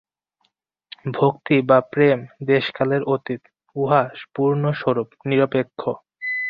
[1.13, 2.19] ভক্তি বা প্রেম
[2.45, 3.41] দেশকালের অতীত,
[3.75, 4.01] উহা
[4.33, 5.81] পূর্ণস্বরূপ, নিরপেক্ষ।